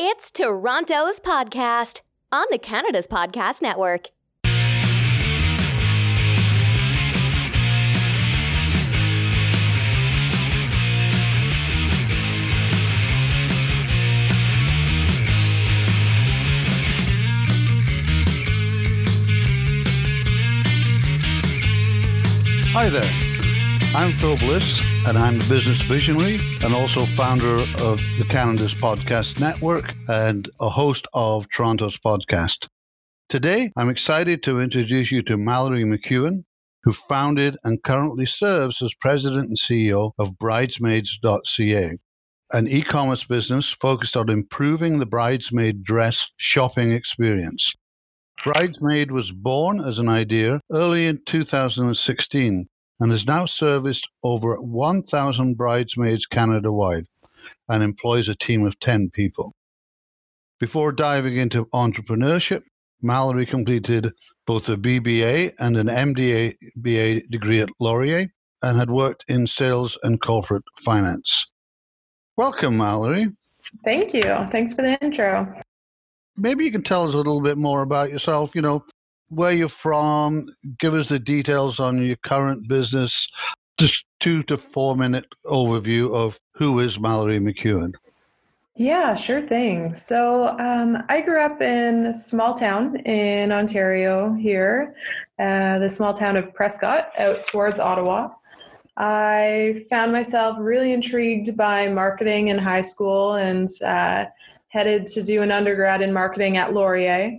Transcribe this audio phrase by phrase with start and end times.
[0.00, 4.10] It's Toronto's podcast on the Canada's Podcast Network.
[22.70, 23.02] Hi there.
[23.96, 29.40] I'm Phil Bliss, and I'm a business visionary and also founder of the Canada's Podcast
[29.40, 32.66] Network and a host of Toronto's Podcast.
[33.28, 36.44] Today, I'm excited to introduce you to Mallory McEwen,
[36.82, 41.98] who founded and currently serves as president and CEO of Bridesmaids.ca,
[42.52, 47.72] an e commerce business focused on improving the bridesmaid dress shopping experience.
[48.42, 52.68] Bridesmaid was born as an idea early in 2016
[53.00, 57.06] and has now serviced over 1,000 bridesmaids Canada wide
[57.68, 59.54] and employs a team of 10 people.
[60.58, 62.62] Before diving into entrepreneurship,
[63.00, 64.12] Mallory completed
[64.46, 68.28] both a BBA and an MBA degree at Laurier
[68.62, 71.46] and had worked in sales and corporate finance.
[72.36, 73.28] Welcome, Mallory.
[73.84, 74.22] Thank you.
[74.50, 75.62] Thanks for the intro
[76.38, 78.54] maybe you can tell us a little bit more about yourself.
[78.54, 78.84] You know,
[79.28, 80.48] where you're from.
[80.78, 83.28] Give us the details on your current business.
[83.78, 87.94] Just two to four minute overview of who is Mallory McEwen.
[88.74, 89.92] Yeah, sure thing.
[89.94, 94.94] So um, I grew up in a small town in Ontario here,
[95.40, 98.28] uh, the small town of Prescott, out towards Ottawa.
[98.96, 104.26] I found myself really intrigued by marketing in high school and uh,
[104.68, 107.38] headed to do an undergrad in marketing at Laurier.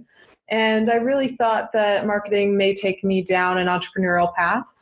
[0.50, 4.73] And I really thought that marketing may take me down an entrepreneurial path.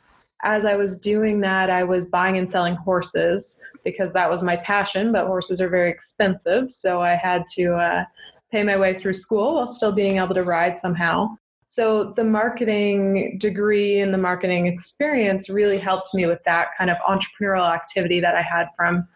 [0.42, 4.56] As I was doing that, I was buying and selling horses because that was my
[4.56, 6.70] passion, but horses are very expensive.
[6.70, 8.04] So I had to uh,
[8.50, 11.36] pay my way through school while still being able to ride somehow.
[11.64, 16.96] So the marketing degree and the marketing experience really helped me with that kind of
[17.06, 19.06] entrepreneurial activity that I had from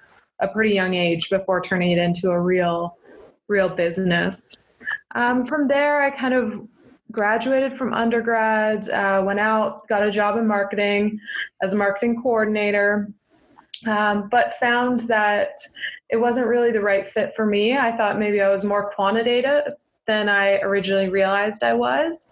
[0.41, 2.98] a pretty young age before turning it into a real
[3.48, 4.56] real business.
[5.15, 6.67] Um, from there, I kind of
[7.11, 11.21] graduated from undergrad, uh, went out, got a job in marketing
[11.62, 13.11] as a marketing coordinator,
[13.87, 15.51] um, but found that
[16.09, 17.77] it wasn't really the right fit for me.
[17.77, 19.75] I thought maybe I was more quantitative
[20.06, 22.28] than I originally realized I was.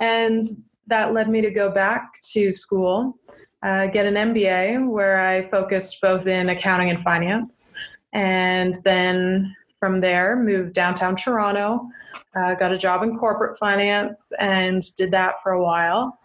[0.00, 0.44] And
[0.86, 3.18] that led me to go back to school,
[3.62, 7.74] uh, get an MBA where I focused both in accounting and finance.
[8.12, 11.88] And then from there, moved downtown Toronto,
[12.36, 16.20] uh, got a job in corporate finance, and did that for a while.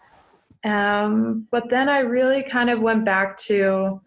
[0.62, 4.00] Um, but then I really kind of went back to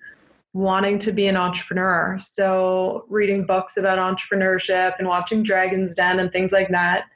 [0.54, 2.18] wanting to be an entrepreneur.
[2.22, 7.08] So, reading books about entrepreneurship and watching Dragon's Den and things like that,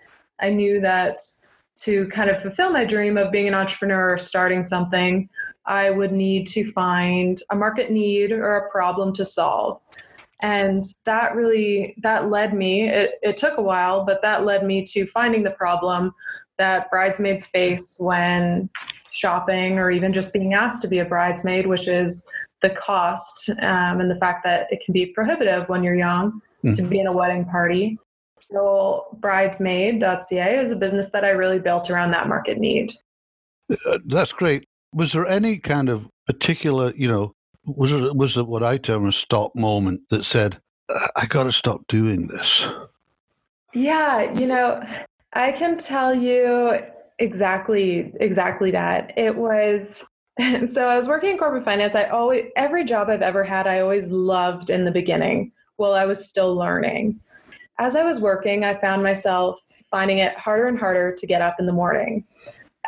[0.41, 1.21] I knew that
[1.83, 5.29] to kind of fulfill my dream of being an entrepreneur or starting something,
[5.65, 9.79] I would need to find a market need or a problem to solve
[10.41, 14.83] and that really that led me it, it took a while but that led me
[14.83, 16.13] to finding the problem
[16.57, 18.69] that bridesmaids face when
[19.11, 22.27] shopping or even just being asked to be a bridesmaid which is
[22.61, 26.71] the cost um, and the fact that it can be prohibitive when you're young mm-hmm.
[26.71, 27.97] to be in a wedding party.
[28.41, 32.93] So bridesmaid.ca is a business that i really built around that market need.
[33.69, 34.65] Uh, that's great.
[34.93, 37.33] Was there any kind of particular you know
[37.65, 40.59] was it was it what I term a stop moment that said,
[41.15, 42.65] "I got to stop doing this"?
[43.73, 44.81] Yeah, you know,
[45.33, 46.77] I can tell you
[47.19, 49.13] exactly exactly that.
[49.17, 50.05] It was
[50.65, 51.95] so I was working in corporate finance.
[51.95, 56.05] I always every job I've ever had, I always loved in the beginning while I
[56.05, 57.19] was still learning.
[57.79, 59.59] As I was working, I found myself
[59.91, 62.25] finding it harder and harder to get up in the morning.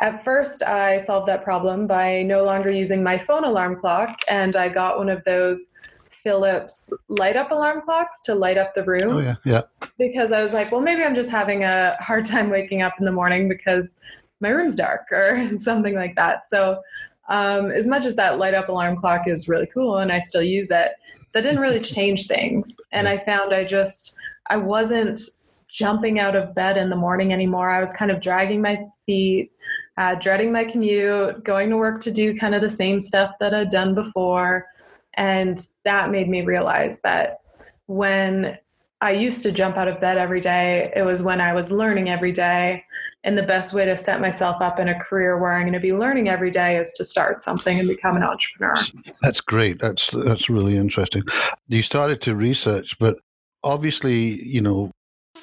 [0.00, 4.54] At first, I solved that problem by no longer using my phone alarm clock, and
[4.54, 5.66] I got one of those
[6.10, 9.16] Philips light up alarm clocks to light up the room.
[9.16, 9.62] Oh, yeah, yeah.
[9.98, 13.04] Because I was like, well, maybe I'm just having a hard time waking up in
[13.04, 13.96] the morning because
[14.40, 16.48] my room's dark or something like that.
[16.48, 16.80] So,
[17.28, 20.42] um, as much as that light up alarm clock is really cool and I still
[20.42, 20.92] use it,
[21.34, 22.76] that didn't really change things.
[22.92, 25.20] And I found I just, I wasn't
[25.68, 27.70] jumping out of bed in the morning anymore.
[27.70, 29.50] I was kind of dragging my feet
[29.98, 33.52] uh, dreading my commute, going to work to do kind of the same stuff that
[33.52, 34.66] I'd done before.
[35.14, 37.40] And that made me realize that
[37.86, 38.56] when
[39.00, 42.08] I used to jump out of bed every day, it was when I was learning
[42.08, 42.84] every day.
[43.24, 45.80] And the best way to set myself up in a career where I'm going to
[45.80, 48.76] be learning every day is to start something and become an entrepreneur.
[49.22, 49.80] That's great.
[49.80, 51.24] That's that's really interesting.
[51.66, 53.16] You started to research, but
[53.64, 54.92] obviously, you know,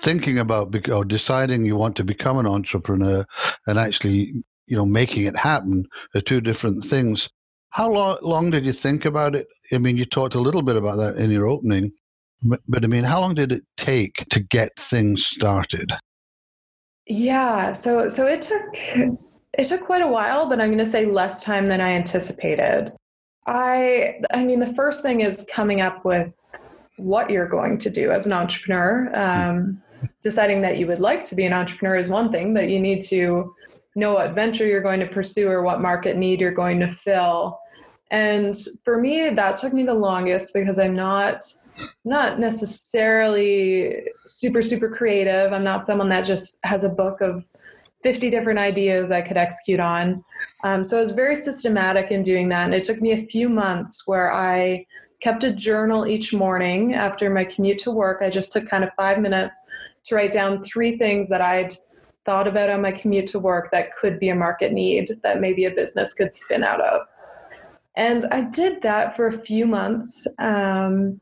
[0.06, 3.26] thinking about or deciding you want to become an entrepreneur
[3.66, 4.34] and actually,
[4.68, 7.28] you know, making it happen are two different things.
[7.72, 9.48] How long, long did you think about it?
[9.74, 11.92] I mean, you talked a little bit about that in your opening,
[12.44, 15.92] but, but I mean, how long did it take to get things started?
[17.08, 19.18] Yeah, so so it took
[19.58, 22.94] it took quite a while, but I'm going to say less time than I anticipated.
[23.46, 26.32] I I mean, the first thing is coming up with
[26.98, 29.12] what you're going to do as an entrepreneur.
[29.14, 29.82] Um,
[30.22, 33.02] deciding that you would like to be an entrepreneur is one thing, but you need
[33.02, 33.54] to
[33.96, 37.60] know what venture you're going to pursue or what market need you're going to fill.
[38.12, 41.42] And for me, that took me the longest because I'm not
[42.04, 45.52] not necessarily super super creative.
[45.52, 47.44] I'm not someone that just has a book of
[48.04, 50.24] 50 different ideas I could execute on.
[50.64, 53.50] Um, so I was very systematic in doing that, and it took me a few
[53.50, 54.86] months where I
[55.22, 58.22] kept a journal each morning after my commute to work.
[58.22, 59.56] I just took kind of five minutes
[60.06, 61.76] to write down three things that I'd
[62.26, 65.66] thought about on my commute to work that could be a market need that maybe
[65.66, 67.08] a business could spin out of.
[67.96, 70.28] And I did that for a few months.
[70.40, 71.22] Um,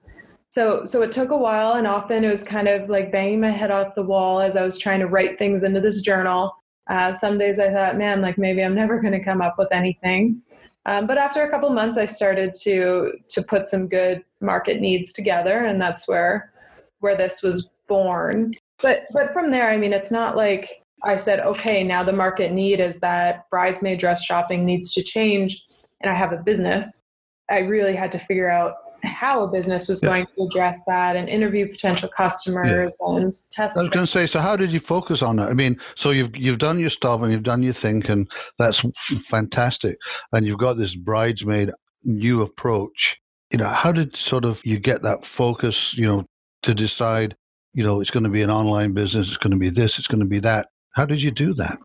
[0.49, 3.49] so, so it took a while, and often it was kind of like banging my
[3.49, 6.55] head off the wall as I was trying to write things into this journal.
[6.87, 9.69] Uh, some days I thought, man, like maybe I'm never going to come up with
[9.71, 10.41] anything.
[10.85, 15.13] Um, but after a couple months, I started to to put some good market needs
[15.13, 16.51] together, and that's where
[16.99, 18.53] where this was born.
[18.83, 22.51] But but from there, I mean, it's not like I said, okay, now the market
[22.51, 25.59] need is that bridesmaid dress shopping needs to change,
[26.01, 27.01] and I have a business.
[27.49, 30.09] I really had to figure out how a business was yeah.
[30.09, 33.15] going to address that and interview potential customers yeah.
[33.17, 33.77] and test.
[33.77, 35.49] I was going to say, so how did you focus on that?
[35.49, 38.83] I mean, so you've you've done your stuff and you've done your thing, and that's
[39.27, 39.97] fantastic.
[40.31, 41.71] And you've got this bridesmaid
[42.03, 43.17] new approach.
[43.51, 45.93] You know, how did sort of you get that focus?
[45.93, 46.25] You know,
[46.63, 47.35] to decide,
[47.73, 50.07] you know, it's going to be an online business, it's going to be this, it's
[50.07, 50.67] going to be that.
[50.91, 51.79] How did you do that?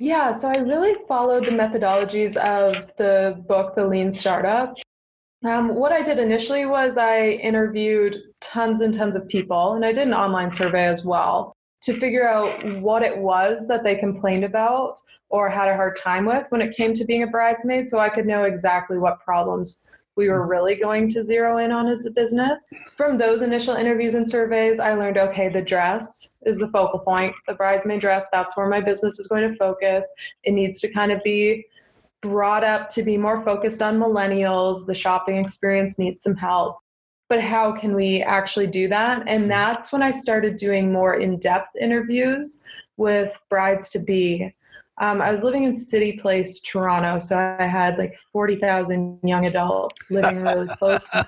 [0.00, 4.74] Yeah, so I really followed the methodologies of the book, The Lean Startup.
[5.44, 9.92] Um, what I did initially was I interviewed tons and tons of people, and I
[9.92, 14.44] did an online survey as well to figure out what it was that they complained
[14.44, 17.98] about or had a hard time with when it came to being a bridesmaid so
[17.98, 19.82] I could know exactly what problems
[20.18, 22.68] we were really going to zero in on as a business.
[22.96, 27.32] From those initial interviews and surveys, I learned okay, the dress is the focal point.
[27.46, 30.06] The bridesmaid dress, that's where my business is going to focus.
[30.42, 31.64] It needs to kind of be
[32.20, 34.84] brought up to be more focused on millennials.
[34.84, 36.78] The shopping experience needs some help.
[37.28, 39.22] But how can we actually do that?
[39.28, 39.50] And mm-hmm.
[39.50, 42.60] that's when I started doing more in depth interviews
[42.96, 44.52] with brides to be.
[45.00, 50.10] Um, I was living in City Place, Toronto, so I had like 40,000 young adults
[50.10, 51.26] living really close to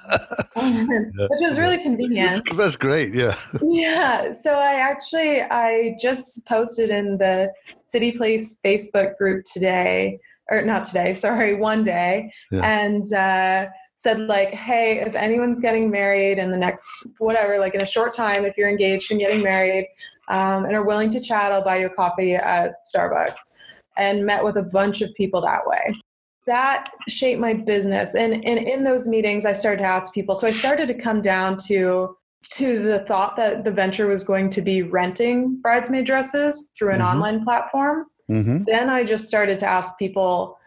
[0.56, 0.82] me,
[1.28, 2.48] which was really convenient.
[2.56, 3.38] That's great, yeah.
[3.62, 7.52] Yeah, so I actually, I just posted in the
[7.82, 10.18] City Place Facebook group today
[10.50, 12.60] or not today, sorry, one day, yeah.
[12.62, 17.82] and uh, said like, hey, if anyone's getting married in the next whatever, like in
[17.82, 19.86] a short time, if you're engaged and getting married
[20.28, 23.38] um, and are willing to chat, I'll buy you a coffee at Starbucks.
[24.00, 25.94] And met with a bunch of people that way.
[26.46, 30.34] That shaped my business, and, and in those meetings, I started to ask people.
[30.34, 32.16] So I started to come down to
[32.52, 37.00] to the thought that the venture was going to be renting bridesmaid dresses through an
[37.00, 37.08] mm-hmm.
[37.08, 38.64] online platform Mm-hmm.
[38.64, 40.58] Then I just started to ask people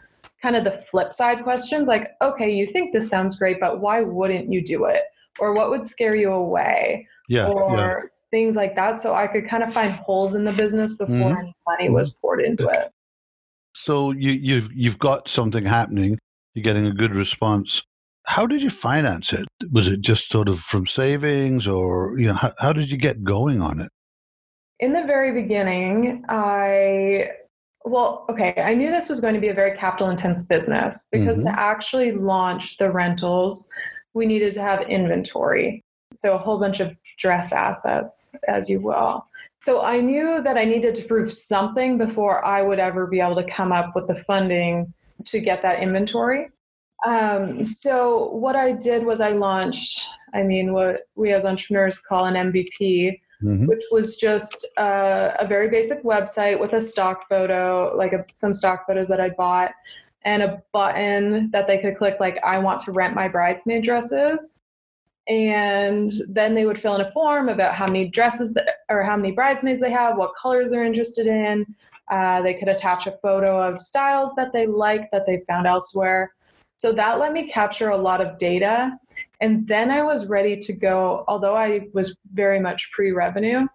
[0.41, 4.01] kind of the flip side questions like, okay, you think this sounds great, but why
[4.01, 5.03] wouldn't you do it?
[5.39, 7.07] Or what would scare you away?
[7.29, 7.47] Yeah.
[7.47, 8.09] Or yeah.
[8.31, 8.99] things like that.
[8.99, 11.37] So I could kind of find holes in the business before mm-hmm.
[11.37, 12.21] any money was mm-hmm.
[12.21, 12.91] poured into it.
[13.73, 16.17] So you, you've you've got something happening.
[16.53, 17.81] You're getting a good response.
[18.25, 19.45] How did you finance it?
[19.71, 23.23] Was it just sort of from savings, or you know, how, how did you get
[23.23, 23.89] going on it?
[24.79, 27.29] In the very beginning, I
[27.85, 31.39] well, okay, I knew this was going to be a very capital intense business because
[31.39, 31.53] mm-hmm.
[31.53, 33.67] to actually launch the rentals,
[34.13, 35.81] we needed to have inventory.
[36.13, 39.25] So, a whole bunch of dress assets, as you will.
[39.63, 43.37] So, I knew that I needed to prove something before I would ever be able
[43.37, 44.93] to come up with the funding
[45.23, 46.49] to get that inventory.
[47.05, 52.25] Um, so, what I did was I launched, I mean, what we as entrepreneurs call
[52.25, 53.67] an MVP, mm-hmm.
[53.67, 58.53] which was just a, a, very basic website with a stock photo, like a, some
[58.53, 59.71] stock photos that I bought,
[60.25, 64.59] and a button that they could click, like, I want to rent my bridesmaid dresses.
[65.27, 69.15] And then they would fill in a form about how many dresses that, or how
[69.15, 71.65] many bridesmaids they have, what colors they're interested in.
[72.11, 76.33] Uh, they could attach a photo of styles that they like that they found elsewhere.
[76.75, 78.99] So that let me capture a lot of data
[79.43, 83.67] and then I was ready to go, although I was very much pre revenue,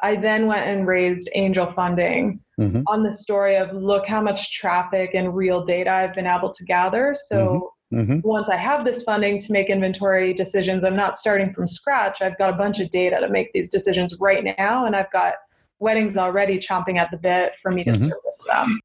[0.00, 2.82] I then went and raised angel funding mm-hmm.
[2.86, 6.64] on the story of look how much traffic and real data I've been able to
[6.64, 7.16] gather.
[7.28, 7.66] So mm-hmm.
[7.92, 8.20] Mm-hmm.
[8.22, 12.22] once I have this funding to make inventory decisions, I'm not starting from scratch.
[12.22, 15.34] I've got a bunch of data to make these decisions right now, and I've got
[15.78, 18.02] weddings already chomping at the bit for me to mm-hmm.
[18.02, 18.80] service them.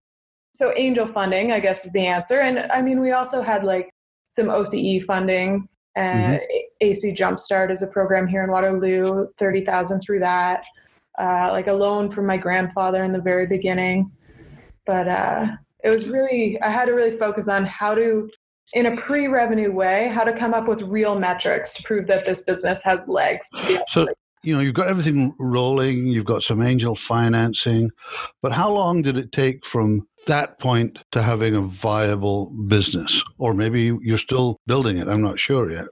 [0.53, 2.41] So angel funding, I guess, is the answer.
[2.41, 3.89] And I mean, we also had like
[4.27, 5.67] some OCE funding.
[5.96, 6.46] Uh, mm-hmm.
[6.81, 10.63] AC Jumpstart is a program here in Waterloo, 30,000 through that.
[11.20, 14.12] Uh, like a loan from my grandfather in the very beginning.
[14.86, 15.48] But uh,
[15.84, 18.29] it was really, I had to really focus on how to,
[18.74, 22.25] in a pre revenue way, how to come up with real metrics to prove that
[22.25, 24.08] this business has legs to be so,
[24.44, 27.90] you know, you've got everything rolling, you've got some angel financing,
[28.42, 33.24] but how long did it take from that point to having a viable business?
[33.38, 35.86] Or maybe you're still building it, I'm not sure yet.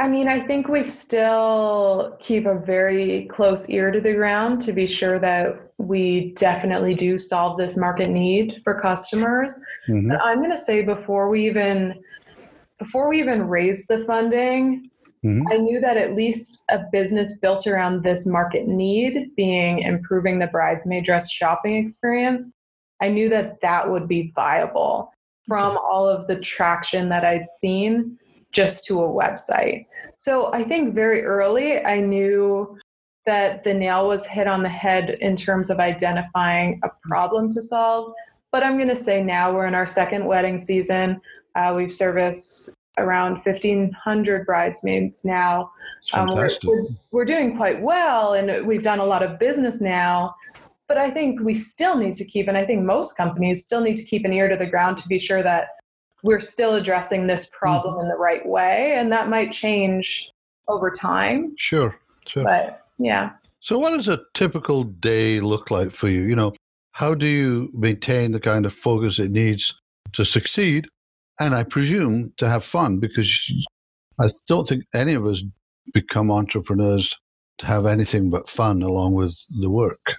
[0.00, 4.72] I mean, I think we still keep a very close ear to the ground to
[4.72, 9.60] be sure that we definitely do solve this market need for customers.
[9.90, 10.08] Mm-hmm.
[10.08, 12.02] But I'm going to say before we even
[12.78, 14.88] before we even raised the funding,
[15.22, 15.42] mm-hmm.
[15.52, 20.46] I knew that at least a business built around this market need, being improving the
[20.46, 22.50] bridesmaid dress shopping experience,
[23.02, 25.12] I knew that that would be viable
[25.46, 28.18] from all of the traction that I'd seen
[28.52, 29.86] just to a website.
[30.14, 32.78] So I think very early I knew
[33.26, 37.62] that the nail was hit on the head in terms of identifying a problem to
[37.62, 38.12] solve.
[38.50, 41.20] But I'm going to say now we're in our second wedding season.
[41.54, 45.70] Uh, we've serviced around 1,500 bridesmaids now.
[46.12, 50.34] Um, we're, we're, we're doing quite well, and we've done a lot of business now.
[50.88, 53.96] But I think we still need to keep, and I think most companies still need
[53.96, 55.68] to keep an ear to the ground to be sure that
[56.22, 58.02] we're still addressing this problem mm-hmm.
[58.02, 58.94] in the right way.
[58.94, 60.26] And that might change
[60.68, 61.54] over time.
[61.58, 61.94] Sure,
[62.26, 62.44] sure.
[62.44, 63.30] But yeah.
[63.60, 66.22] So, what does a typical day look like for you?
[66.22, 66.54] You know,
[66.92, 69.74] how do you maintain the kind of focus it needs
[70.14, 70.86] to succeed?
[71.38, 73.30] And I presume to have fun because
[74.20, 75.42] I don't think any of us
[75.92, 77.14] become entrepreneurs
[77.58, 80.14] to have anything but fun along with the work.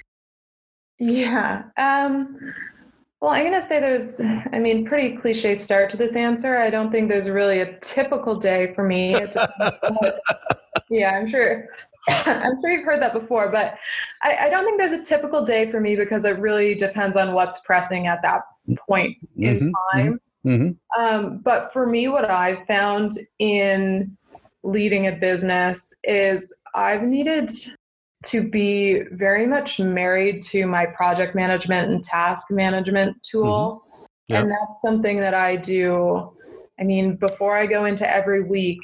[0.99, 1.63] Yeah.
[1.77, 2.53] Um,
[3.21, 4.19] well, I'm going to say there's,
[4.51, 6.57] I mean, pretty cliche start to this answer.
[6.57, 9.11] I don't think there's really a typical day for me.
[10.89, 11.67] yeah, I'm sure.
[12.07, 13.77] I'm sure you've heard that before, but
[14.23, 17.33] I, I, don't think there's a typical day for me because it really depends on
[17.33, 18.41] what's pressing at that
[18.87, 20.19] point in mm-hmm, time.
[20.43, 20.99] Mm-hmm.
[20.99, 24.17] Um, but for me, what I've found in
[24.63, 27.51] leading a business is I've needed
[28.23, 33.83] to be very much married to my project management and task management tool.
[33.83, 34.03] Mm-hmm.
[34.27, 34.43] Yep.
[34.43, 36.31] And that's something that I do.
[36.79, 38.79] I mean, before I go into every week,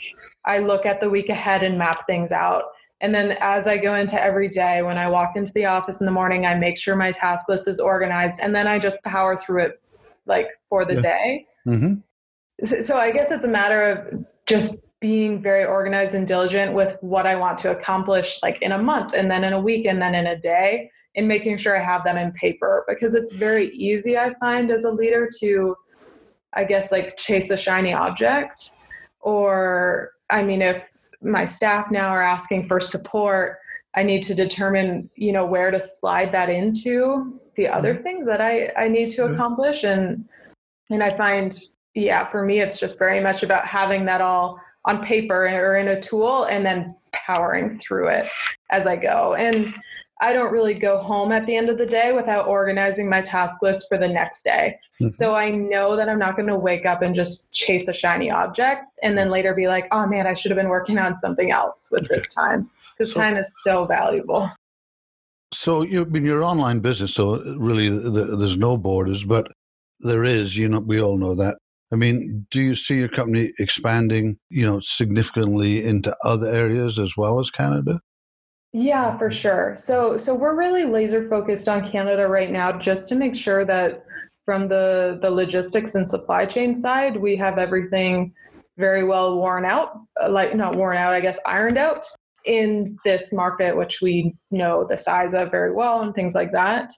[0.46, 2.64] I look at the week ahead and map things out.
[3.00, 6.06] And then as I go into every day, when I walk into the office in
[6.06, 9.38] the morning, I make sure my task list is organized and then I just power
[9.38, 9.82] through it
[10.26, 11.02] like for the yeah.
[11.02, 11.46] day.
[11.68, 12.66] Mm-hmm.
[12.66, 16.98] So, so I guess it's a matter of just being very organized and diligent with
[17.02, 20.02] what I want to accomplish, like in a month, and then in a week, and
[20.02, 23.70] then in a day, and making sure I have them in paper because it's very
[23.70, 25.76] easy, I find, as a leader to,
[26.54, 28.60] I guess, like chase a shiny object.
[29.20, 30.88] Or, I mean, if
[31.22, 33.58] my staff now are asking for support,
[33.96, 38.04] I need to determine, you know, where to slide that into the other mm-hmm.
[38.04, 39.34] things that I, I need to mm-hmm.
[39.34, 39.84] accomplish.
[39.84, 40.26] And,
[40.92, 41.60] and I find,
[41.96, 45.90] yeah, for me, it's just very much about having that all on paper or in
[45.90, 48.28] a tool and then powering through it
[48.72, 49.36] as I go.
[49.36, 49.74] And
[50.20, 53.62] I don't really go home at the end of the day without organizing my task
[53.62, 54.80] list for the next day.
[55.00, 55.10] Mm-hmm.
[55.10, 58.32] So I know that I'm not going to wake up and just chase a shiny
[58.32, 61.52] object and then later be like, oh man, I should have been working on something
[61.52, 64.50] else with this time because so, time is so valuable.
[65.54, 69.52] So you in your online business, so really the, there's no borders, but
[70.00, 70.58] there is.
[70.58, 71.58] You know, we all know that.
[71.92, 77.16] I mean, do you see your company expanding, you know, significantly into other areas as
[77.16, 78.02] well as Canada?
[78.74, 79.76] Yeah, for sure.
[79.78, 84.04] So so we're really laser focused on Canada right now just to make sure that
[84.46, 88.34] from the the logistics and supply chain side, we have everything
[88.78, 92.06] very well worn out, uh, like not worn out, I guess ironed out
[92.46, 96.92] in this market which we know the size of very well and things like that.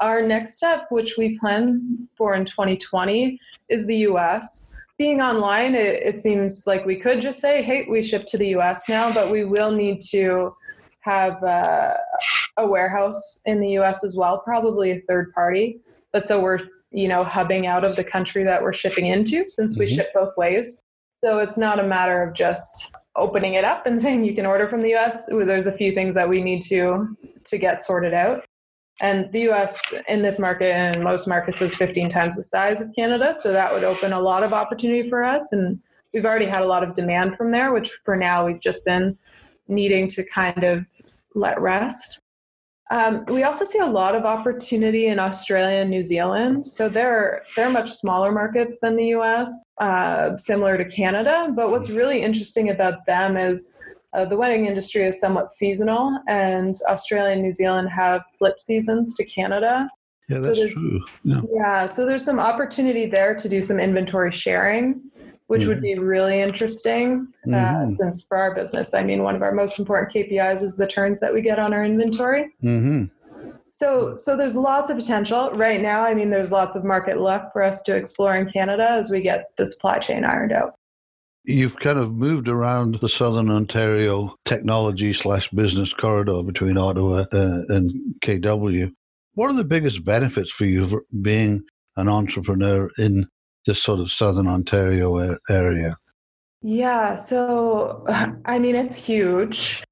[0.00, 3.38] Our next step, which we plan for in 2020,
[3.68, 4.68] is the US.
[4.98, 8.48] Being online, it, it seems like we could just say, hey, we ship to the
[8.56, 10.54] US now, but we will need to
[11.00, 11.94] have uh,
[12.56, 15.80] a warehouse in the US as well, probably a third party.
[16.12, 16.58] But so we're,
[16.90, 19.80] you know, hubbing out of the country that we're shipping into since mm-hmm.
[19.80, 20.82] we ship both ways.
[21.22, 24.68] So it's not a matter of just opening it up and saying you can order
[24.68, 25.26] from the US.
[25.26, 28.44] There's a few things that we need to to get sorted out.
[29.00, 32.90] And the US in this market and most markets is 15 times the size of
[32.94, 33.32] Canada.
[33.34, 35.52] So that would open a lot of opportunity for us.
[35.52, 35.80] And
[36.12, 39.16] we've already had a lot of demand from there, which for now we've just been
[39.68, 40.84] needing to kind of
[41.34, 42.20] let rest.
[42.90, 46.66] Um, we also see a lot of opportunity in Australia and New Zealand.
[46.66, 51.52] So they're they're much smaller markets than the U.S., uh, similar to Canada.
[51.54, 53.70] But what's really interesting about them is
[54.12, 59.14] uh, the wedding industry is somewhat seasonal, and Australia and New Zealand have flip seasons
[59.14, 59.88] to Canada.
[60.28, 61.00] Yeah, that's so true.
[61.24, 61.40] Yeah.
[61.52, 65.02] yeah, so there's some opportunity there to do some inventory sharing
[65.50, 65.82] which would Mm-hmm.
[65.82, 67.90] be really interesting uh, Mhm.
[67.90, 71.18] since for our business, I mean, one of our most important KPIs is the turns
[71.18, 72.54] that we get on our inventory.
[72.62, 73.06] Mm-hmm.
[73.66, 76.02] So, so there's lots of potential right now.
[76.02, 79.22] I mean, there's lots of market left for us to explore in Canada as we
[79.22, 80.76] get the supply chain ironed out.
[81.44, 87.62] You've kind of moved around the Southern Ontario technology slash business corridor between Ottawa uh,
[87.68, 88.92] and KW.
[89.34, 91.62] What are the biggest benefits for you for being
[91.96, 93.26] an entrepreneur in
[93.66, 95.96] this sort of Southern Ontario area?
[96.62, 98.04] Yeah, so
[98.44, 99.82] I mean, it's huge.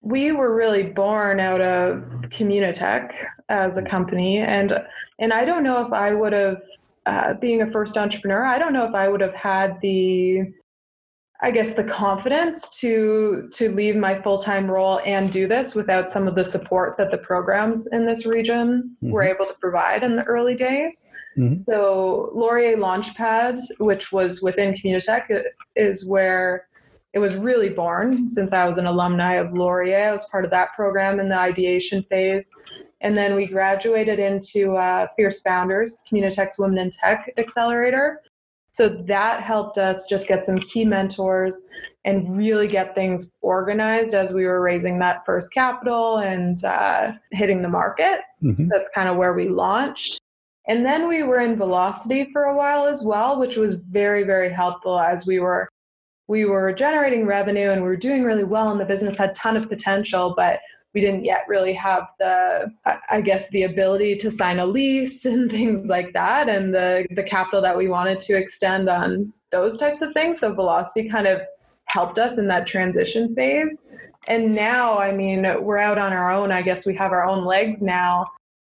[0.00, 1.98] We were really born out of
[2.30, 3.10] Communitech
[3.48, 4.72] as a company, and
[5.18, 6.62] and I don't know if I would have,
[7.06, 10.52] uh, being a first entrepreneur, I don't know if I would have had the,
[11.40, 16.10] I guess, the confidence to to leave my full time role and do this without
[16.10, 20.16] some of the support that the programs in this region were able to provide in
[20.16, 21.06] the early days.
[21.36, 21.56] Mhm.
[21.56, 25.44] So Laurier Launchpad, which was within Communitech,
[25.76, 26.66] is where
[27.14, 30.08] it was really born since I was an alumni of Laurier.
[30.08, 32.50] I was part of that program in the ideation phase.
[33.00, 38.20] And then we graduated into uh, Fierce Founders, Communitech's Women in Tech Accelerator.
[38.72, 41.56] So that helped us just get some key mentors
[42.04, 47.62] and really get things organized as we were raising that first capital and uh, hitting
[47.62, 48.20] the market.
[48.40, 50.20] hmm That's kind of where we launched.
[50.68, 54.52] And then we were in Velocity for a while as well, which was very, very
[54.52, 55.68] helpful as we were
[56.28, 59.32] we were generating revenue and we were doing really well and the business had a
[59.32, 60.60] ton of potential, but
[60.98, 62.72] we didn't yet really have the
[63.10, 67.22] I- guess the ability to sign a lease and things like that and the the
[67.22, 70.40] capital that we wanted to extend on those types of things.
[70.40, 71.40] So Velocity kind of
[71.86, 73.84] helped us in that transition phase.
[74.26, 76.52] And now, I mean, we're out on our own.
[76.52, 78.26] I guess we have our own legs now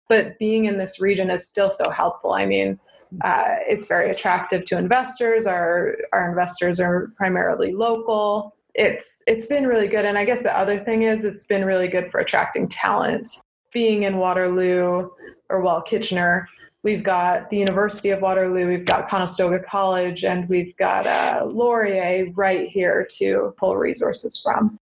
[0.10, 2.34] but being in this region is still so helpful.
[2.34, 2.80] I mean,
[3.22, 5.46] uh, it's very attractive to investors.
[5.46, 8.56] Our our investors are primarily local.
[8.80, 11.89] It's it's been really good, and I guess the other thing is it's been really
[11.89, 13.28] good for attracting talent.
[13.74, 15.10] Being in Waterloo
[15.50, 16.48] or well Kitchener,
[16.82, 22.32] we've got the University of Waterloo, we've got Conestoga College, and we've got uh, Laurier
[22.36, 24.80] right here to pull resources from.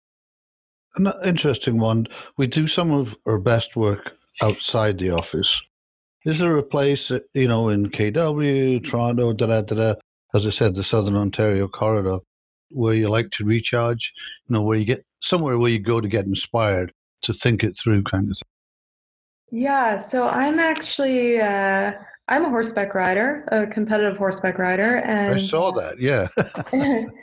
[0.96, 2.08] An interesting one.
[2.38, 5.62] We do some of our best work outside the office.
[6.24, 9.96] Is there a place, you know, in KW, Toronto, da da da
[10.34, 12.20] as I said, the Southern Ontario corridor,
[12.74, 14.14] where you like to recharge?
[14.48, 17.78] You know, where you get somewhere where you go to get inspired to think it
[17.78, 19.62] through, kind of thing.
[19.64, 21.92] Yeah, so I'm actually uh,
[22.28, 26.00] I'm a horseback rider, a competitive horseback rider, and I saw that.
[26.00, 26.28] Yeah.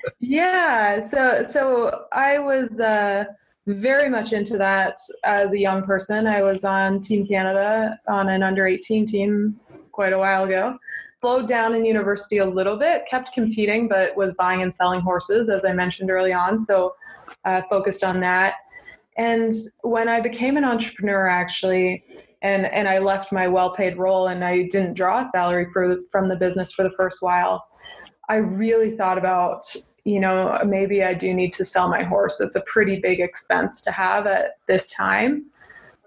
[0.20, 3.24] yeah, so so I was uh,
[3.66, 6.26] very much into that as a young person.
[6.26, 9.58] I was on Team Canada on an under 18 team
[9.92, 10.78] quite a while ago.
[11.20, 15.48] Slowed down in university a little bit, kept competing, but was buying and selling horses
[15.48, 16.58] as I mentioned early on.
[16.58, 16.94] So
[17.44, 18.54] uh, focused on that.
[19.16, 19.52] And
[19.82, 22.04] when I became an entrepreneur, actually,
[22.42, 26.28] and and I left my well-paid role and I didn't draw a salary for, from
[26.28, 27.66] the business for the first while,
[28.28, 29.62] I really thought about,
[30.04, 32.38] you know, maybe I do need to sell my horse.
[32.38, 35.46] It's a pretty big expense to have at this time.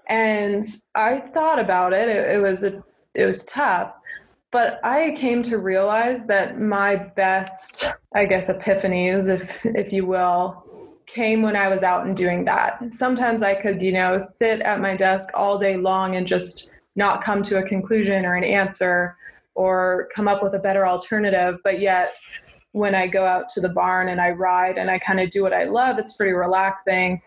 [0.07, 0.63] And
[0.95, 2.07] I thought about it.
[2.07, 2.81] It, it was a,
[3.13, 3.93] it was tough,
[4.51, 10.63] but I came to realize that my best, I guess, epiphanies, if if you will,
[11.05, 12.93] came when I was out and doing that.
[12.93, 17.23] Sometimes I could, you know, sit at my desk all day long and just not
[17.23, 19.17] come to a conclusion or an answer
[19.55, 21.59] or come up with a better alternative.
[21.63, 22.13] But yet,
[22.73, 25.43] when I go out to the barn and I ride and I kind of do
[25.43, 27.21] what I love, it's pretty relaxing.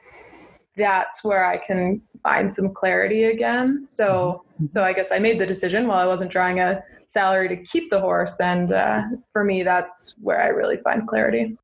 [0.77, 3.85] That's where I can find some clarity again.
[3.87, 4.67] So, mm-hmm.
[4.67, 6.83] so I guess I made the decision while I wasn't drawing a
[7.15, 11.57] salary to keep the horse, and uh, for me, that's where I really find clarity.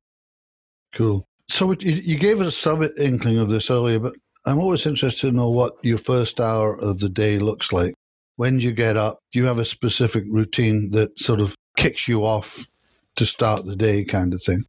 [0.95, 1.27] Cool.
[1.49, 5.27] So it- you, you gave us some inkling of this earlier, but I'm always interested
[5.27, 7.93] to know what your first hour of the day looks like.
[8.37, 9.19] When do you get up?
[9.31, 12.65] Do you have a specific routine that sort of kicks you off
[13.17, 14.63] to start the day, kind of thing?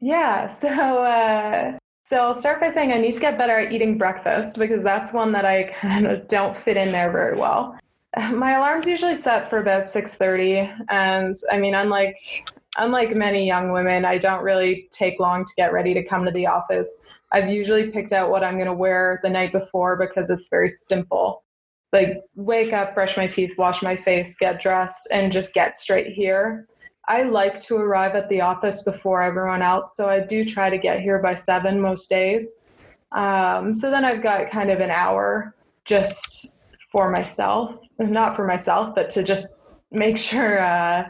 [0.00, 0.46] Yeah.
[0.46, 4.58] So, uh, so I'll start by saying I need to get better at eating breakfast
[4.58, 7.78] because that's one that I kind of don't fit in there very well.
[8.32, 12.16] My alarm's usually set for about 6:30, and I mean, unlike
[12.76, 16.30] unlike many young women, I don't really take long to get ready to come to
[16.30, 16.96] the office.
[17.32, 20.68] I've usually picked out what I'm going to wear the night before because it's very
[20.68, 21.42] simple.
[21.92, 26.12] Like wake up, brush my teeth, wash my face, get dressed, and just get straight
[26.12, 26.66] here.
[27.06, 30.78] I like to arrive at the office before everyone else, so I do try to
[30.78, 32.54] get here by seven most days.
[33.12, 35.54] Um, so then I've got kind of an hour
[35.86, 39.54] just for myself, not for myself, but to just
[39.90, 41.08] make sure uh,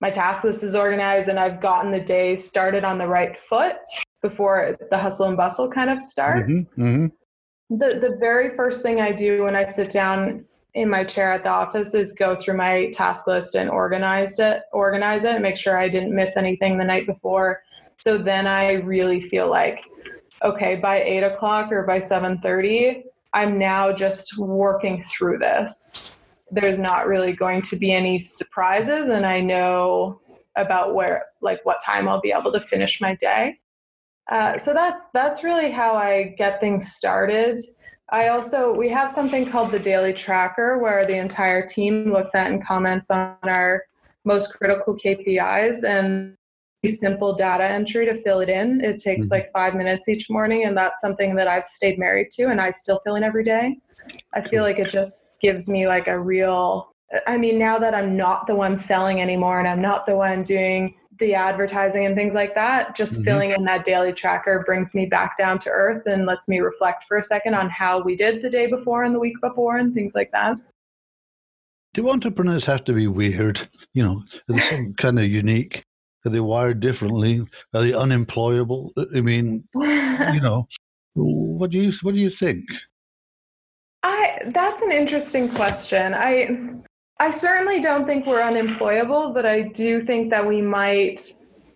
[0.00, 3.78] my task list is organized and I've gotten the day started on the right foot
[4.22, 6.74] before the hustle and bustle kind of starts.
[6.74, 7.76] Mm-hmm, mm-hmm.
[7.76, 11.42] The the very first thing I do when I sit down in my chair at
[11.42, 15.76] the office is go through my task list and organize it, organize it, make sure
[15.76, 17.62] I didn't miss anything the night before.
[17.98, 19.80] So then I really feel like,
[20.42, 26.17] okay, by eight o'clock or by seven thirty, I'm now just working through this.
[26.50, 30.20] There's not really going to be any surprises, and I know
[30.56, 33.58] about where, like, what time I'll be able to finish my day.
[34.30, 37.58] Uh, so that's that's really how I get things started.
[38.10, 42.50] I also, we have something called the Daily Tracker where the entire team looks at
[42.50, 43.84] and comments on our
[44.24, 46.34] most critical KPIs and
[46.86, 48.82] simple data entry to fill it in.
[48.82, 49.34] It takes mm-hmm.
[49.34, 52.70] like five minutes each morning, and that's something that I've stayed married to and I
[52.70, 53.78] still fill in every day.
[54.34, 56.92] I feel like it just gives me like a real,
[57.26, 60.42] I mean, now that I'm not the one selling anymore and I'm not the one
[60.42, 63.24] doing the advertising and things like that, just mm-hmm.
[63.24, 67.04] filling in that daily tracker brings me back down to earth and lets me reflect
[67.08, 69.94] for a second on how we did the day before and the week before and
[69.94, 70.56] things like that.
[71.94, 73.68] Do entrepreneurs have to be weird?
[73.94, 75.82] You know, are they some kind of unique?
[76.26, 77.46] Are they wired differently?
[77.74, 78.92] Are they unemployable?
[79.14, 80.66] I mean, you know,
[81.14, 82.64] what do you what do you think?
[84.46, 86.14] That's an interesting question.
[86.14, 86.80] I
[87.20, 91.20] I certainly don't think we're unemployable, but I do think that we might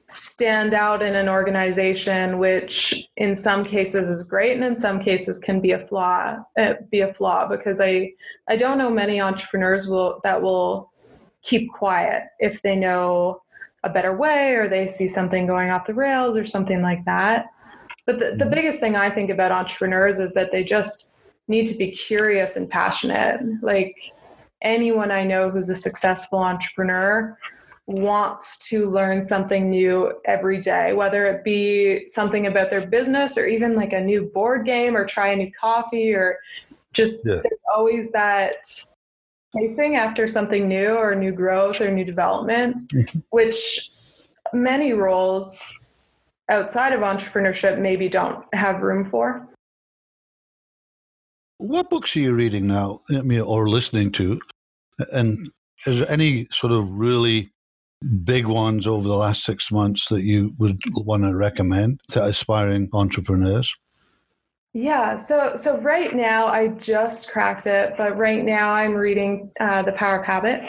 [0.09, 5.39] stand out in an organization which in some cases is great and in some cases
[5.39, 8.13] can be a flaw uh, be a flaw because i
[8.49, 10.91] i don't know many entrepreneurs will that will
[11.43, 13.41] keep quiet if they know
[13.85, 17.47] a better way or they see something going off the rails or something like that
[18.05, 18.55] but the, the mm-hmm.
[18.55, 21.12] biggest thing i think about entrepreneurs is that they just
[21.49, 23.97] need to be curious and passionate like
[24.63, 27.37] anyone I know who's a successful entrepreneur
[27.87, 33.47] wants to learn something new every day, whether it be something about their business or
[33.47, 36.39] even like a new board game or try a new coffee or
[36.93, 37.41] just yeah.
[37.43, 38.57] there's always that
[39.57, 43.19] chasing after something new or new growth or new development, mm-hmm.
[43.31, 43.91] which
[44.53, 45.73] many roles
[46.51, 49.49] outside of entrepreneurship maybe don't have room for.
[51.63, 54.41] What books are you reading now, or listening to?
[55.13, 55.49] And
[55.87, 57.53] is there any sort of really
[58.25, 62.89] big ones over the last six months that you would want to recommend to aspiring
[62.93, 63.73] entrepreneurs?
[64.73, 69.83] Yeah, so so right now I just cracked it, but right now I'm reading uh,
[69.83, 70.63] The Power of Habit,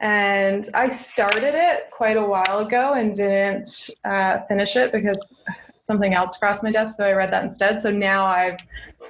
[0.00, 5.34] and I started it quite a while ago and didn't uh, finish it because
[5.78, 7.80] something else crossed my desk, so I read that instead.
[7.80, 8.58] So now I've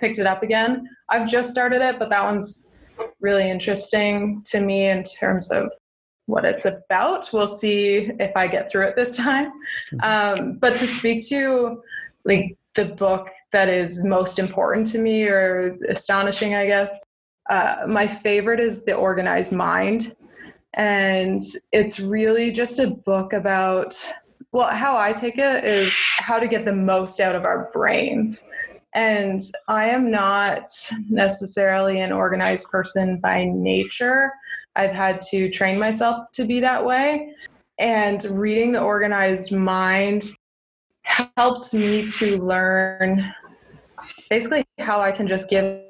[0.00, 0.88] picked it up again.
[1.08, 2.68] I've just started it, but that one's
[3.20, 5.70] really interesting to me in terms of
[6.26, 7.30] what it's about.
[7.32, 9.50] We'll see if I get through it this time.
[9.92, 10.00] Mm-hmm.
[10.02, 11.82] Um, but to speak to
[12.24, 16.98] like the book that is most important to me or astonishing, I guess,
[17.48, 20.14] uh, my favorite is The Organized Mind.
[20.74, 21.40] And
[21.72, 23.96] it's really just a book about,
[24.52, 28.46] well, how I take it is how to get the most out of our brains.
[28.94, 30.68] And I am not
[31.08, 34.32] necessarily an organized person by nature.
[34.76, 37.34] I've had to train myself to be that way.
[37.78, 40.24] And reading The Organized Mind
[41.02, 43.32] helped me to learn
[44.30, 45.82] basically how I can just give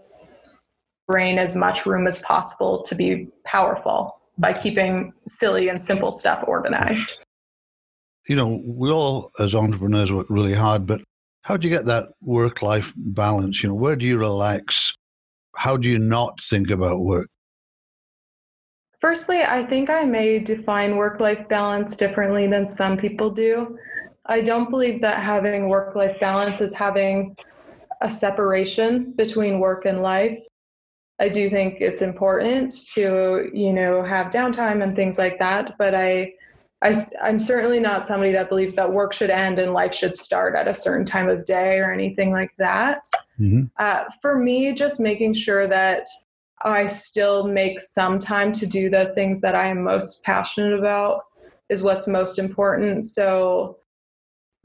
[1.07, 6.45] brain as much room as possible to be powerful by keeping silly and simple stuff
[6.47, 7.11] organized.
[8.29, 11.01] You know, we all as entrepreneurs work really hard, but
[11.49, 13.63] how do you get that work life balance?
[13.63, 14.93] You know, where do you relax?
[15.57, 17.27] How do you not think about work?
[19.01, 23.79] Firstly, I think I may define work life balance differently than some people do.
[24.27, 27.35] I don't believe that having work life balance is having
[28.03, 30.39] a separation between work and life.
[31.19, 35.95] I do think it's important to, you know, have downtime and things like that, but
[35.95, 36.35] I
[36.81, 40.55] I, I'm certainly not somebody that believes that work should end and life should start
[40.55, 43.03] at a certain time of day or anything like that.
[43.41, 43.65] Mm-hmm.
[43.79, 46.07] Uh, for me, just making sure that
[46.63, 51.23] I still make some time to do the things that I am most passionate about
[51.69, 53.05] is what's most important.
[53.05, 53.79] So,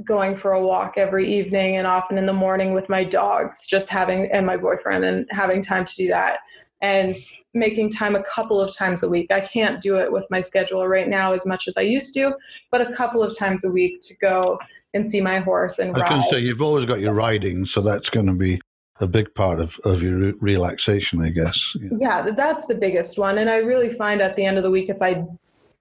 [0.03, 3.87] going for a walk every evening and often in the morning with my dogs, just
[3.89, 6.39] having, and my boyfriend, and having time to do that
[6.83, 7.15] and
[7.53, 9.31] making time a couple of times a week.
[9.31, 12.35] I can't do it with my schedule right now as much as I used to,
[12.71, 14.59] but a couple of times a week to go
[14.93, 16.09] and see my horse and I ride.
[16.09, 18.61] can say you've always got your riding, so that's going to be
[18.99, 21.73] a big part of, of your re- relaxation, I guess.
[21.75, 21.89] Yeah.
[22.25, 23.37] yeah, that's the biggest one.
[23.37, 25.25] And I really find at the end of the week, if I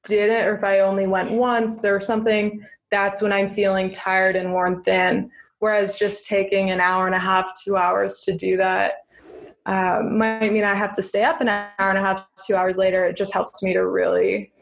[0.05, 4.53] didn't or if I only went once or something, that's when I'm feeling tired and
[4.53, 5.33] worn thin.
[5.59, 9.02] Whereas just taking an hour and a half, two hours to do that
[9.67, 12.77] uh, might mean I have to stay up an hour and a half, two hours
[12.77, 13.05] later.
[13.05, 14.53] It just helps me to really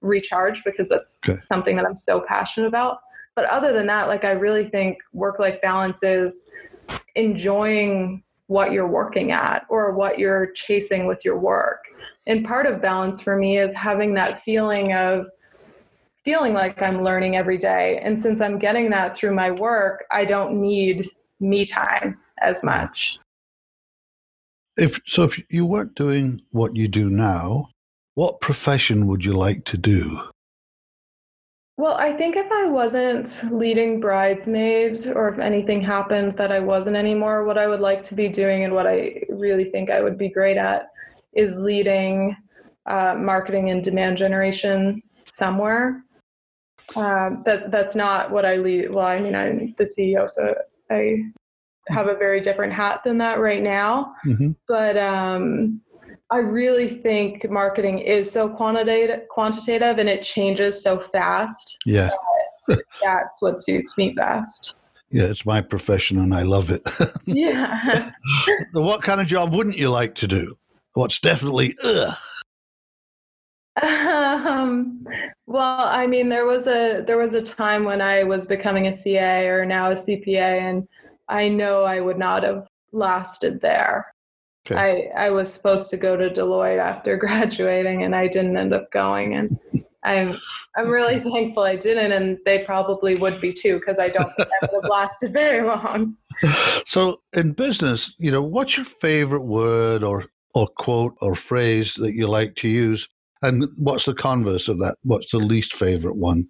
[0.00, 1.40] recharge because that's Okay.
[1.46, 2.98] something that I'm so passionate about.
[3.36, 6.44] But other than that, like I really think work life balance is
[7.16, 11.82] enjoying what you're working at or what you're chasing with your work.
[12.26, 15.26] And part of balance for me is having that feeling of
[16.24, 17.98] feeling like I'm learning every day.
[18.02, 21.06] And since I'm getting that through my work, I don't need
[21.40, 23.18] me time as much.
[24.76, 27.68] If so, if you weren't doing what you do now,
[28.14, 30.20] what profession would you like to do?
[31.76, 36.96] Well, I think if I wasn't leading bridesmaids or if anything happened that I wasn't
[36.96, 40.16] anymore, what I would like to be doing and what I really think I would
[40.16, 40.90] be great at
[41.32, 42.36] is leading
[42.86, 46.04] uh, marketing and demand generation somewhere.
[46.94, 48.90] Um, that that's not what I lead.
[48.90, 50.54] Well, I mean, I'm the CEO, so
[50.90, 51.24] I
[51.88, 55.80] have a very different hat than that right now hmm but um,
[56.30, 61.78] I really think marketing is so quantitative, quantitative, and it changes so fast.
[61.84, 62.10] Yeah,
[63.02, 64.74] That's what suits me best.
[65.10, 66.82] yeah, it's my profession and I love it.
[67.26, 68.10] Yeah.
[68.72, 70.56] So what kind of job wouldn't you like to do?
[70.94, 72.16] What's definitely ugh?
[73.82, 75.04] um,
[75.46, 78.92] well, I mean, there was a there was a time when I was becoming a
[78.92, 80.88] CA or now a CPA, and
[81.28, 84.12] I know I would not have lasted there.
[84.66, 85.10] Okay.
[85.16, 88.90] I I was supposed to go to Deloitte after graduating, and I didn't end up
[88.92, 89.58] going, and
[90.04, 90.38] I'm
[90.76, 94.48] I'm really thankful I didn't, and they probably would be too, because I don't think
[94.48, 96.16] I would have lasted very long.
[96.86, 102.14] So in business, you know, what's your favorite word or or quote or phrase that
[102.14, 103.08] you like to use?
[103.42, 104.96] And what's the converse of that?
[105.04, 106.48] What's the least favorite one?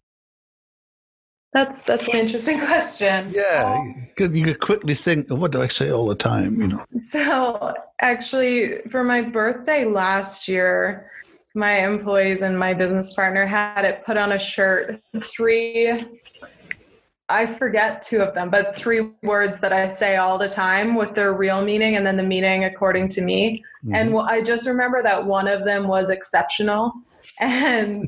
[1.55, 3.33] That's that's an interesting question.
[3.33, 6.61] Yeah, you could, you could quickly think, what do I say all the time?
[6.61, 11.11] You know, So, actually, for my birthday last year,
[11.55, 15.01] my employees and my business partner had it put on a shirt.
[15.23, 15.93] Three,
[17.29, 21.15] I forget two of them, but three words that I say all the time with
[21.15, 23.63] their real meaning and then the meaning according to me.
[23.93, 24.21] And Mhm.
[24.27, 26.93] wh- I just remember that one of them was exceptional.
[27.41, 28.05] And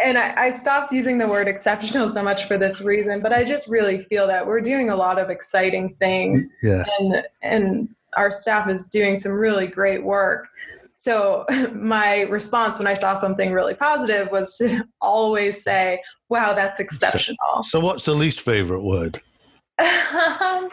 [0.00, 3.44] and I, I stopped using the word exceptional so much for this reason, but I
[3.44, 8.32] just really feel that we're doing a lot of exciting things yeah, and and our
[8.32, 10.48] staff is doing some really great work.
[10.92, 16.80] So my response when I saw something really positive was to always say, "Wow, that's
[16.80, 19.20] exceptional." So what's the least favorite word?
[19.82, 20.68] Um,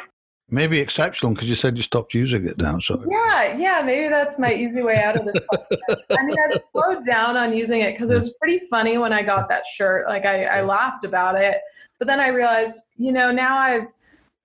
[0.52, 2.80] Maybe exceptional because you said you stopped using it now.
[2.80, 5.78] So yeah, yeah, maybe that's my easy way out of this question.
[5.90, 9.22] I mean, I've slowed down on using it because it was pretty funny when I
[9.22, 10.08] got that shirt.
[10.08, 11.60] Like I, I laughed about it,
[12.00, 13.88] but then I realized, you know, now I've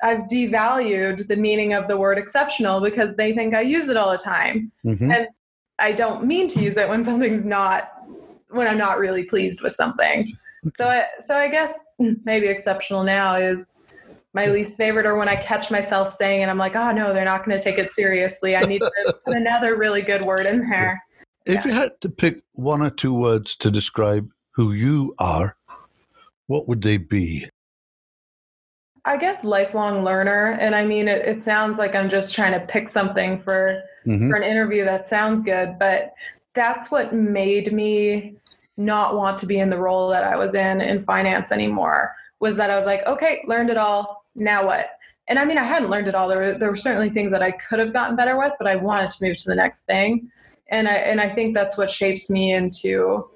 [0.02, 4.12] I've devalued the meaning of the word exceptional because they think I use it all
[4.12, 4.70] the time.
[4.84, 5.14] Mhm.
[5.14, 5.28] and
[5.78, 7.92] I don't mean to use it when something's not
[8.50, 10.36] when I'm not really pleased with something.
[10.76, 13.78] So I, so I guess maybe exceptional now is
[14.34, 17.24] my least favorite or when I catch myself saying and I'm like, "Oh no, they're
[17.24, 18.56] not going to take it seriously.
[18.56, 21.02] I need to put another really good word in there."
[21.46, 25.56] if you had to pick one or two words to describe who you are,
[26.46, 27.48] what would they be?
[29.04, 32.66] I guess lifelong learner and I mean it, it sounds like I'm just trying to
[32.66, 34.30] pick something for Mhm.
[34.30, 36.14] for an interview that sounds good, but
[36.54, 38.36] that's what made me
[38.76, 42.14] not want to be in the role that I was in in finance anymore.
[42.40, 44.23] Was that I was like, okay, learned it all.
[44.34, 44.86] Now what?
[45.28, 46.28] And I mean, I hadn't learned it all.
[46.28, 48.76] There were, there were certainly things that I could have gotten better with, but I
[48.76, 50.30] wanted to move to the next thing.
[50.70, 53.28] And I and I think that's what shapes me into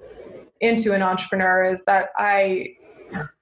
[0.60, 2.74] into an entrepreneur is that I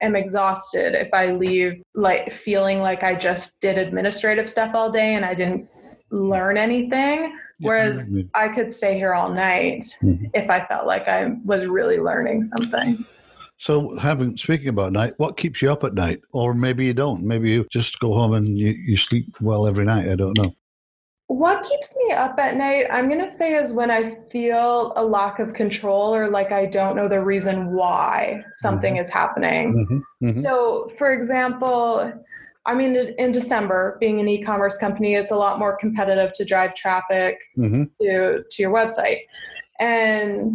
[0.00, 5.14] am exhausted if I leave like feeling like I just did administrative stuff all day
[5.14, 5.68] and I didn't
[6.10, 7.36] learn anything.
[7.60, 8.48] Whereas I.
[8.48, 10.30] Could stay here all night Mhm.
[10.34, 13.04] if I felt like I was really learning something.
[13.58, 17.24] So, having speaking about night, what keeps you up at night, or maybe you don't?
[17.24, 20.08] Maybe you just go home and you, you sleep well every night.
[20.08, 20.54] I don't know.
[21.28, 25.04] What keeps me up at night, I'm going to say, is when I feel a
[25.04, 29.00] lack of control or like I don't know the reason why something Mhm.
[29.00, 29.74] is happening.
[29.74, 30.26] Mm-hmm.
[30.26, 30.40] Mm-hmm.
[30.40, 32.12] So, for example,
[32.66, 36.74] I mean, in December, being an e-commerce company, it's a lot more competitive to drive
[36.74, 37.84] traffic Mm-hmm.
[38.02, 39.20] to to your website,
[39.80, 40.50] and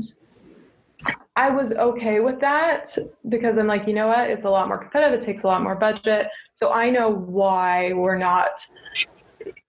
[1.35, 2.95] I was okay with that
[3.29, 4.29] because I'm like, you know what?
[4.29, 5.13] It's a lot more competitive.
[5.13, 8.59] It takes a lot more budget, so I know why we're not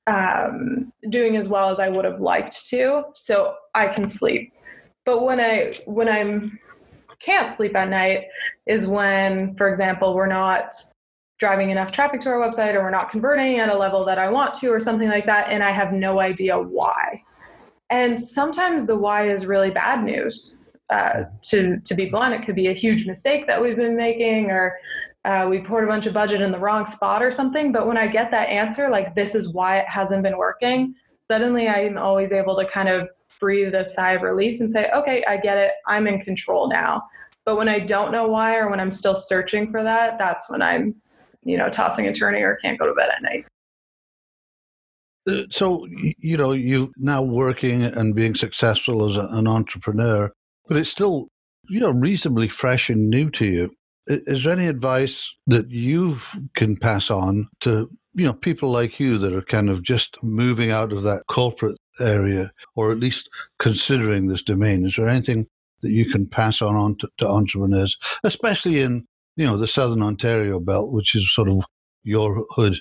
[0.07, 3.05] um, doing as well as I would have liked to.
[3.14, 4.53] So I can sleep.
[5.05, 6.59] But when I when I'm
[7.21, 8.25] can't sleep at night
[8.66, 10.73] is when, for example, we're not
[11.38, 14.29] driving enough traffic to our website or we're not converting at a level that I
[14.31, 17.23] want to or something like that and I have no idea why.
[17.90, 20.59] And sometimes the why is really bad news.
[20.92, 24.50] Uh, to to be blunt, it could be a huge mistake that we've been making
[24.50, 24.64] or
[25.24, 27.72] uh, we poured a bunch of budget in the wrong spot or something.
[27.76, 30.94] But when I get that answer, like this is why it hasn't been working,
[31.28, 33.09] suddenly I'm always able to kind of
[33.40, 35.72] breathe a sigh of relief and say, okay, I get it.
[35.87, 37.05] I'm in control now.
[37.44, 40.61] But when I don't know why or when I'm still searching for that, that's when
[40.61, 40.94] I'm,
[41.42, 43.44] you know, tossing and turning or can't go to bed at night.
[45.28, 45.87] Uh, So,
[46.18, 50.31] you know, you now working and being successful as a, an entrepreneur,
[50.68, 51.29] but it's still,
[51.68, 53.70] you know, reasonably fresh and new to you.
[54.07, 56.18] Is there any advice that you
[56.57, 60.70] can pass on to, you know, people like you that are kind of just moving
[60.70, 63.29] out of that corporate area or at least
[63.61, 64.85] considering this domain?
[64.87, 65.46] Is there anything
[65.83, 69.05] that you can pass on, on to, to entrepreneurs, especially in,
[69.37, 71.62] you know, the Southern Ontario belt, which is sort of
[72.03, 72.77] your hood?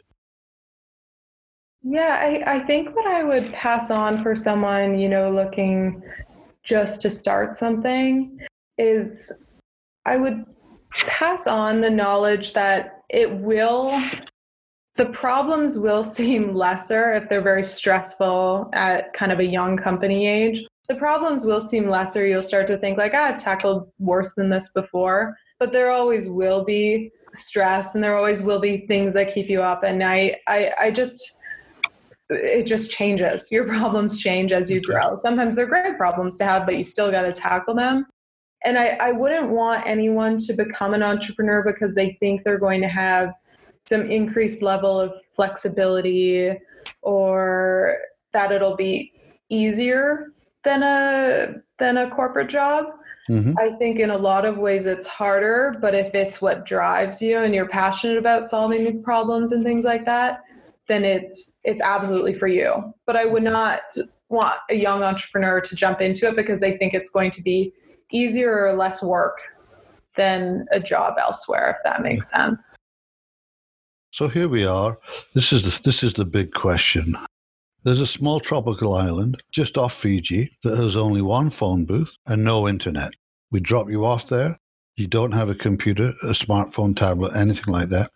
[1.84, 6.02] Yeah, I, I think what I would pass on for someone, you know, looking
[6.64, 8.40] just to start something
[8.78, 9.32] is
[10.06, 10.46] I would
[10.94, 14.02] pass on the knowledge that it will,
[14.96, 20.28] the problems will seem lesser if they're very stressful at kind of a young company
[20.28, 20.66] age.
[20.90, 22.26] The problems will seem lesser.
[22.26, 25.38] You'll start to think, like, ah, I've tackled worse than this before.
[25.58, 29.62] But there always will be stress and there always will be things that keep you
[29.62, 30.40] up at night.
[30.48, 31.38] I, I just,
[32.32, 33.52] it just changes.
[33.52, 35.16] Your problems change as you grow.
[35.16, 38.06] Sometimes they're great problems to have, but you still got to tackle them.
[38.64, 42.82] And I, I wouldn't want anyone to become an entrepreneur because they think they're going
[42.82, 43.34] to have
[43.88, 46.54] some increased level of flexibility
[47.02, 47.98] or
[48.34, 49.12] that it'll be
[49.50, 50.32] easier
[50.64, 52.86] than a than a corporate job.
[53.28, 57.22] hmm I think in a lot of ways it's harder, but if it's what drives
[57.22, 60.44] you and you're passionate about solving problems and things like that,
[60.92, 62.94] then it's it's absolutely for you.
[63.08, 63.82] But I would not
[64.30, 67.74] want a young entrepreneur to jump into it because they think it's going to be
[68.12, 69.38] easier or less work
[70.18, 72.76] than a job elsewhere, if that makes sense.
[74.12, 74.98] So here we are.
[75.34, 77.16] This is the, this is the big question.
[77.84, 82.44] There's a small tropical island just off Fiji that has only one phone booth and
[82.44, 83.14] no internet.
[83.52, 84.60] We drop you off there.
[84.98, 88.12] You don't have a computer, a smartphone, tablet, anything like that.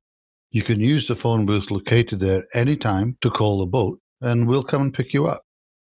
[0.55, 4.63] You can use the phone booth located there anytime to call the boat, and we'll
[4.63, 5.43] come and pick you up.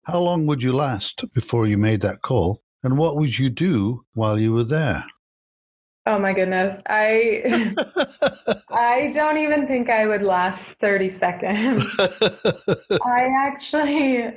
[0.04, 2.60] How long would you last before you made that call?
[2.82, 5.02] And what would you do while you were there?
[6.04, 6.82] Oh my goodness.
[6.90, 7.74] I
[8.70, 11.86] I don't even think I would last 30 seconds.
[11.98, 14.30] I actually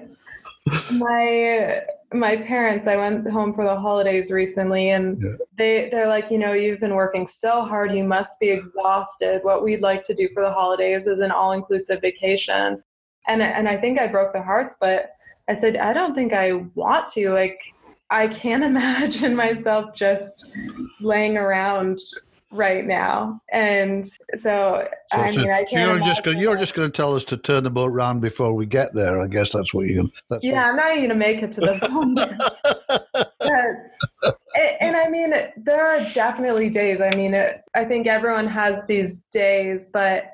[0.90, 1.82] my
[2.14, 5.32] my parents I went home for the holidays recently and Yeah.
[5.58, 9.44] they they're like, you know, you've been working so hard, you must be exhausted.
[9.44, 12.84] What we'd like to do for the holidays is an all-inclusive vacation.
[13.28, 15.12] And and I think I broke their hearts, but
[15.48, 17.32] I said I don't think I want to.
[17.32, 17.60] Like
[18.10, 20.48] I can't imagine myself just
[21.02, 22.00] laying around
[22.54, 23.42] right now.
[23.52, 26.96] And so, So- I so mean, I can't you're just gonna, you're just going to
[26.96, 29.20] tell us to turn the boat round before we get there.
[29.20, 30.12] I guess that's what you.
[30.30, 32.16] That's Yeah, I'm not even gonna make it to the phone.
[33.40, 34.00] That's-
[34.56, 37.02] and, and I mean, there are definitely days.
[37.02, 40.32] I mean, it, I think everyone has these days, but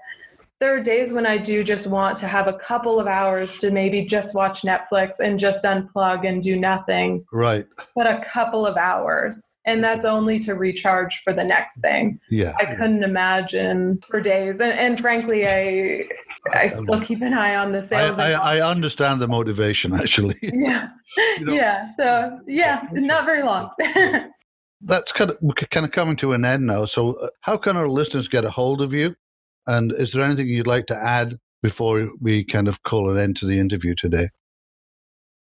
[0.59, 3.71] there are days when I do just want to have a couple of hours to
[3.71, 7.65] maybe just watch Netflix and just unplug and do nothing, right.
[7.95, 9.45] but a couple of hours.
[9.69, 12.19] And that's only to recharge for the next thing.
[12.31, 12.53] Yeah.
[12.57, 14.61] I couldn't imagine for days.
[14.61, 16.09] And, and frankly, I
[16.53, 18.17] I still keep an eye on the I, sales.
[18.17, 20.39] I, and- I understand the motivation actually.
[20.41, 20.89] yeah.
[21.37, 21.91] You know, yeah.
[21.91, 23.69] So yeah, not very long.
[24.81, 25.37] That's kind of
[25.69, 26.85] kind of coming to an end now.
[26.85, 29.13] So, uh, how can our listeners get a hold of you?
[29.67, 33.35] And is there anything you'd like to add before we kind of call an end
[33.37, 34.29] to the interview today?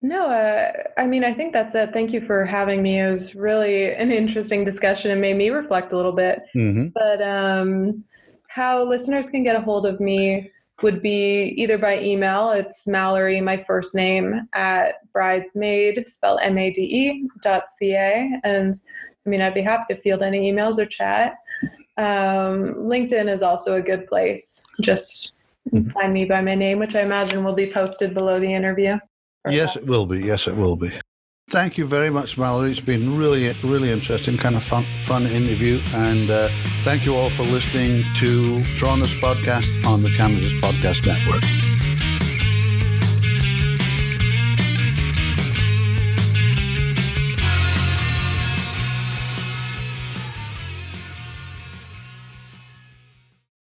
[0.01, 1.93] No, uh, I mean, I think that's it.
[1.93, 3.01] Thank you for having me.
[3.01, 6.41] It was really an interesting discussion and made me reflect a little bit.
[6.55, 6.89] Mm-hmm.
[6.95, 8.05] But um,
[8.49, 12.51] how listeners can get a hold of me would be either by email.
[12.51, 18.39] It's Mallory, my first name, at bridesmade, spelled M-A-D-E, dot C-A.
[18.45, 18.75] And
[19.27, 21.35] I mean, I'd be happy to field any emails or chat.
[21.97, 24.63] Um, LinkedIn is also a good place.
[24.81, 25.33] Just
[25.75, 25.93] Mhm.
[25.93, 28.97] find me by my name, which I imagine will be posted below the interview.
[29.49, 30.21] Yes, it will be.
[30.21, 30.93] Yes, it will be.
[31.51, 32.71] Thank you very much, Mallory.
[32.71, 35.81] It's been really, really interesting, kind of fun, fun interview.
[35.95, 36.49] And uh,
[36.85, 41.68] thank you all for listening to Toronto's podcast on the Canada's Podcast Network.